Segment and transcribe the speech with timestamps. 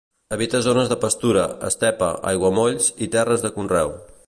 [0.35, 3.97] Habita zones de pastura, estepa, aiguamolls i terres de conreu.